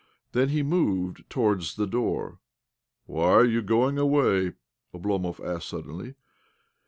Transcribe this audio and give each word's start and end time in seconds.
Then 0.31 0.49
he 0.49 0.63
moved 0.63 1.29
towar'ds 1.29 1.75
the 1.75 1.85
door. 1.85 2.39
"Why 3.05 3.25
are 3.33 3.45
you 3.45 3.61
going 3.61 3.99
away?" 3.99 4.53
Oblomov 4.95 5.39
asked 5.39 5.67
suddenly. 5.69 6.15